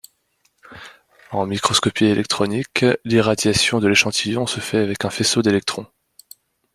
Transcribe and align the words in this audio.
En 1.29 1.45
microscopie 1.45 2.05
électronique 2.05 2.85
l'irradiation 3.05 3.79
de 3.79 3.87
l'échantillon 3.87 4.47
se 4.47 4.59
fait 4.59 4.79
avec 4.79 5.05
un 5.05 5.11
faisceau 5.11 5.43
d'électrons. 5.43 5.85